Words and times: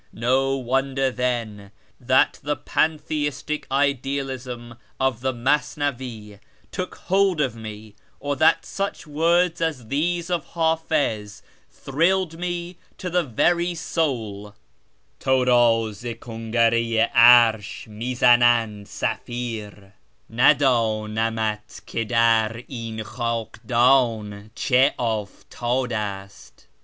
No 0.13 0.55
wonder, 0.57 1.11
then, 1.11 1.69
that 1.99 2.39
the 2.41 2.55
Pantheistic 2.55 3.67
idealism 3.71 4.79
of 4.99 5.21
the 5.21 5.31
Masnavi 5.31 6.39
took 6.71 6.95
hold 6.95 7.39
of 7.39 7.55
me, 7.55 7.93
or 8.19 8.35
that 8.35 8.65
such 8.65 9.05
words 9.05 9.61
as 9.61 9.89
these 9.89 10.31
of 10.31 10.53
Hafiz 10.55 11.43
thrilled 11.69 12.39
me 12.39 12.77
to 12.97 13.11
the 13.11 13.21
very 13.21 13.75
soul:" 13.75 14.55
Turd 15.19 15.49
zi 15.93 16.15
kungara 16.15 16.81
i 17.13 17.51
arsh 17.53 17.85
mt 17.85 18.17
zanand 18.17 18.87
safir: 18.87 19.91
Na 20.29 20.55
ddnamat 20.55 21.85
ki 21.85 22.05
dar 22.05 22.57
In 22.67 22.97
khdkddn 23.01 24.49
die 24.87 24.93
uftddast." 24.97 26.65